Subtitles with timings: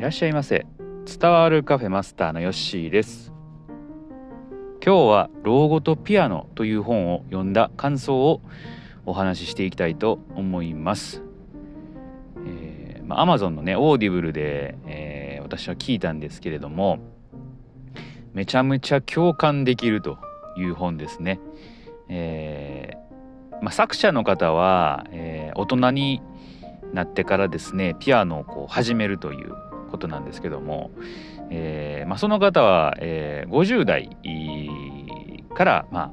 [0.00, 0.64] いらっしゃいませ。
[1.04, 3.34] 伝わるカフェマスターのヨッシーです。
[4.82, 8.40] 今日は老後とピアノという本を読んだ感想を
[9.04, 11.22] お話ししていきたいと思います。
[12.46, 17.00] えー、まあ、Amazon のねオーディブルで、えー、私は聞いたんですけれども
[18.32, 20.16] めちゃめちゃ共感できると
[20.56, 21.40] いう本ですね。
[22.08, 26.22] えー、まあ、作者の方は、え大人に
[26.94, 29.52] なってからですねピアノをこう始めるという
[29.90, 30.90] ことなんですけども、
[31.50, 34.10] えーまあ、その方は、えー、50代
[35.54, 36.12] から、ま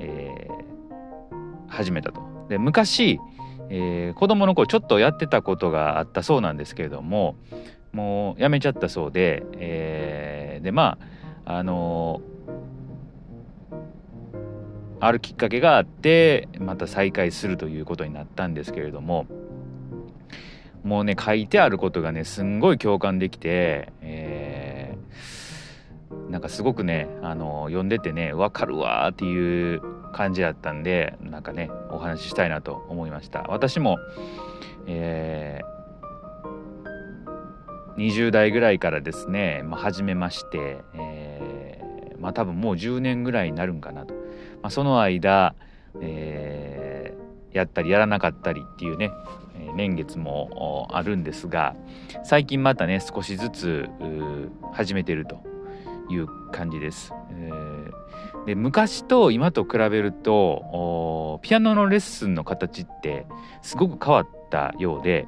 [0.00, 2.20] えー、始めたと。
[2.48, 3.18] で昔、
[3.70, 7.36] えー、子供の頃ちょっとやってたことがあったそうなんですけれども
[7.92, 10.98] もうやめちゃったそうで、えー、でま
[11.46, 19.26] ああのー、あるきっかけがあってまた再開するということになったんですけれども
[20.84, 29.80] もうね書いてあることがねすんごい共感できて、えー、なんかすごくねあの読んでてね分かるわっていう
[30.12, 33.42] 感じだったんでなんかねお話ししたいなと思いました。
[33.48, 33.98] 私も、
[34.86, 44.20] えー、20代ぐらいからですね、まあ、始めまして、えー、まあ多分もう10年ぐらいになるんかなと、ま
[44.68, 45.54] あ、その間、
[46.00, 49.12] えー、やったりやらなかったりっていうね
[49.74, 51.74] 年月もあるんですが
[52.24, 53.88] 最近またね少しずつ
[54.72, 55.42] 始めてると
[56.10, 57.12] いう感じです。
[57.30, 57.50] え、
[58.46, 63.26] で昔と今と比べるとピアノのレッスンの形って
[63.62, 65.26] すごく変わったようで、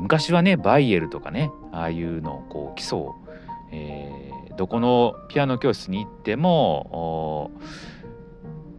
[0.00, 3.14] 昔はねバイエルとかねああいうのをこう基礎を、
[3.72, 7.50] えー、どこのピアノ教室に行っても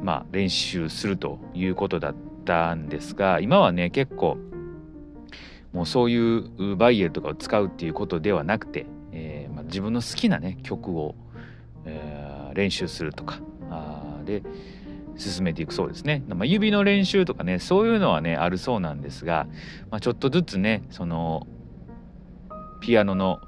[0.00, 4.38] まあ練習するということだったんですが今はね結構
[5.72, 11.14] もうそういうバイエルとかを使うっていうことではなくて、えーまあ、自分の好きなね曲を、
[11.84, 14.42] えー、練習するとかあで
[15.16, 19.46] 進めていくそうですね、まあ、指の練習とかねそういうのはねあるそうなんですが、
[19.90, 21.46] まあ、ちょっとずつねその
[22.80, 23.40] ピアノの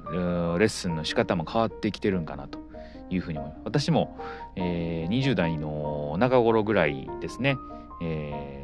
[0.59, 2.65] レッスンの仕方も変わってきてるんかなと。
[3.11, 3.61] いうふうに思います。
[3.65, 4.19] 私も、
[4.57, 7.57] えー、20代の中頃ぐらいですね、
[8.03, 8.64] え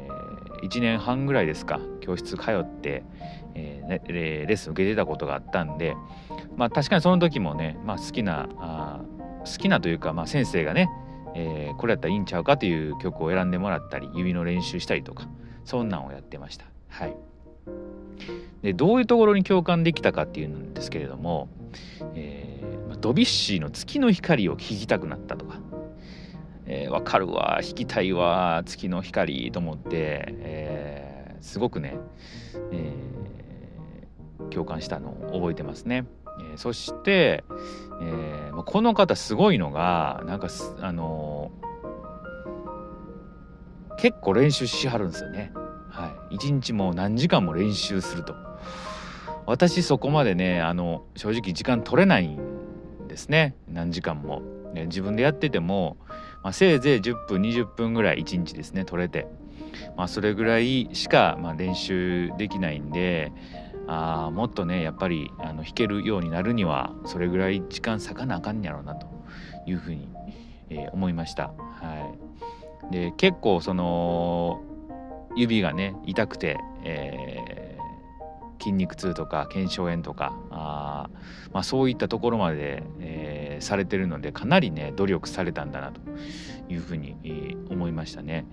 [0.63, 3.03] 1年半ぐらいですか教室通って、
[3.55, 5.95] えー、ね、レッスン受けてたことがあったんで
[6.55, 9.01] まあ確かにその時もね、まあ、好きなあ
[9.45, 10.89] 好きなというか、まあ、先生がね、
[11.35, 15.27] えー、これやったらいいんちゃうかという曲を選んでもらったり指の練習したりとか
[15.65, 16.65] そんなんをやってました。
[16.89, 17.15] はい、
[18.61, 21.49] でどういうところに共感できたかっていうんですけれども、
[22.15, 25.59] えー、ドビュッシーの「月の光」を聴きたくなったとか。
[26.65, 31.97] えー、かるわ弾きたいわ月の光と思って、えー、すごくね、
[32.71, 32.93] え
[34.51, 36.05] 共感したのを覚えてますね。
[36.39, 37.43] えー、そして、
[38.01, 40.47] えー、この方すごいのがなんか
[40.81, 45.51] あのー、結構練習しはるんですよね。
[45.89, 48.35] はい、一日も何時間も練習すると。
[49.45, 54.41] 私そこまでねあの正直時間取れないんですね何時間も。
[54.73, 55.97] ね、自分でやってても、
[56.43, 59.27] まあ、せいぜい10分20分ぐらい1日ですね取れて、
[59.95, 63.31] まあ、それぐらいしか、まあ、練習できないんで
[63.87, 69.07] あもっとねやっぱりあの弾けるようになるにはそれぐらい時間割かなあかんやろうなと
[69.65, 70.07] いうふうに、
[70.69, 71.47] えー、思いました。
[71.47, 72.15] は
[72.89, 74.61] い、で結構その
[75.35, 81.09] 指がね痛くて、えー、筋肉痛とか腱鞘炎とかあ、
[81.51, 83.20] まあ、そういったところまで、え、
[83.61, 86.01] されてるのでかなりね努力されたんだなと
[86.69, 88.45] いうふうに、えー、思いましたね。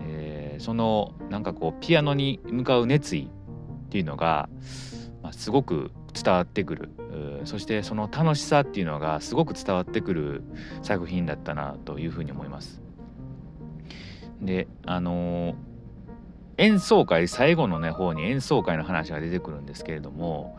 [0.00, 3.28] えー、そのなんかこうピアノに向かう熱意
[3.86, 4.48] っていうのが、
[5.22, 6.90] まあ、すごく伝わってくる
[7.44, 10.42] そしてその楽しさっていうのがすごく伝わってくる
[10.82, 12.80] 作品だったなというふうに思います。
[14.40, 15.54] であのー、
[16.62, 20.56] 演奏会最後のね方に演奏会の話が出てくるんですけれども、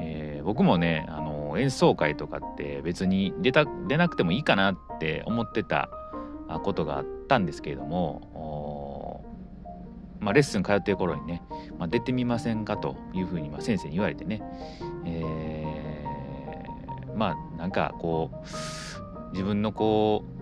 [0.00, 5.90] えー、僕もね、あの、演奏会とかって別に出た出なくてもいいかなって思ってた
[6.64, 9.22] ことがあったんですけれども
[10.20, 11.42] まあ、レッスン通ってる頃にね、
[11.78, 14.40] まあ、出てみませんかというふうにまあ先生に言われてね、
[15.04, 20.41] えー、まあなんかこう自分のこう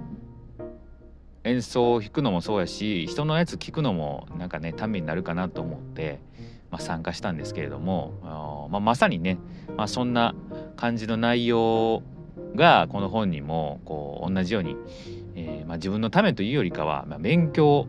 [1.44, 6.20] 演奏を弾くのもそうやし人のやつ聞くのもなんかねためになるかなと思って、
[6.70, 9.38] まあ、参加したんですけれども、まあ、まさにね、
[9.76, 10.34] まあ、そんな
[10.76, 12.02] 感じの内容
[12.54, 14.76] がこの本にもこう同じように、
[15.34, 17.86] えーまあ、自分のためというよりかは、ま、勉強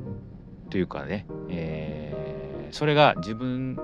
[0.70, 3.78] というかね、えー、それが自分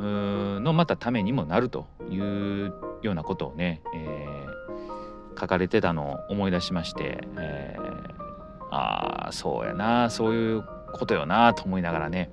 [0.00, 2.72] のまたためにもなるという
[3.02, 8.23] ようなことをね、えー、書かれてたのを思い出しまして、えー、
[8.74, 12.30] ああそうやなそういうことよなと思いながらね。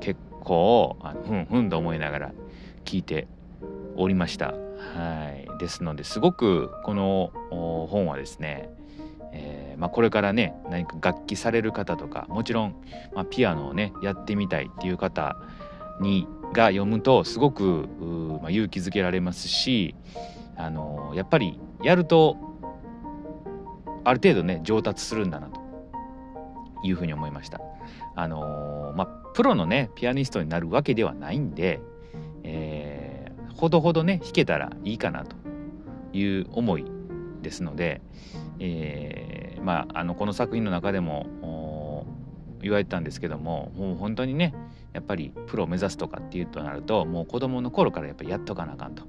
[0.00, 0.96] 結構
[1.26, 2.32] ふんふんと思いながら
[2.84, 3.26] 聞いて
[3.96, 4.54] おりました。
[4.94, 5.58] はい。
[5.58, 8.70] ですのですごくこの本はですね、
[9.32, 12.76] えー、まあ、これからね何か楽器される方とかもちろん、
[13.14, 15.36] まあ、ピアノをねやってみたいっていう方
[16.00, 17.88] にが読むとすごく、
[18.40, 19.94] まあ、勇気づけられますし
[20.56, 22.36] あのやっぱりやると
[24.04, 25.59] ある程度ね上達するんだなと。
[26.84, 27.60] いうふうに思いました。
[28.14, 31.80] あのまあ、プロのねピアニストになるわけではないんで、
[32.42, 35.36] えー、ほどほどね弾けたらいいかなと
[36.12, 36.84] いう思い
[37.42, 38.00] ですので、
[38.58, 42.06] えー、まああのこの作品の中でも
[42.62, 44.54] 言われてたんですけどももう本当にね
[44.92, 49.04] やっぱりプロを目指すとかっていうとなるともう子供の頃からやっぱりやっとかなあかんと、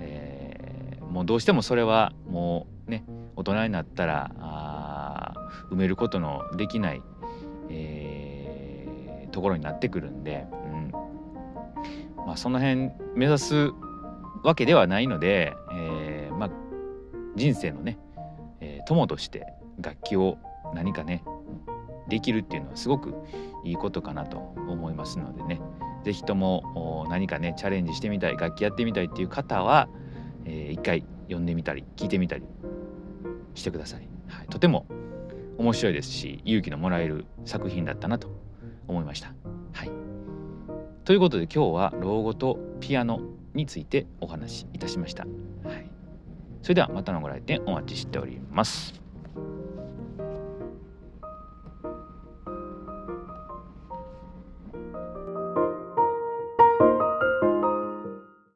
[0.00, 3.04] えー、もうどうしてもそれはもうね
[3.36, 4.67] 大人になったらあ
[5.70, 7.02] 埋めることのできない、
[7.70, 10.92] えー、ところになってくるんで、うん。
[12.26, 13.70] まあ、その辺目指す
[14.42, 16.50] わけではないので、えー、まあ、
[17.36, 17.98] 人生のね、
[18.60, 20.38] えー、友として楽器を
[20.74, 21.22] 何かね
[22.08, 23.14] できるっていうのはすごく
[23.64, 25.60] いいことかなと思いますのでね。
[26.04, 29.88] 是非とも何かねチャレンジしてみたい楽器やってみたいっていう方は、
[30.44, 32.44] えー、一回読んでみたり聞いてみたり
[33.54, 34.86] してください、はい、とても
[35.58, 38.28] 面白いですし勇気のもらえる作品だったなと
[38.86, 39.34] 思いました。
[39.72, 39.90] はい、
[41.04, 43.20] ということで今日は老後とピアノ
[43.54, 45.24] についてお話しいたしました。
[45.24, 45.90] はい、
[46.62, 49.07] それではまたのご来店お待ちしております。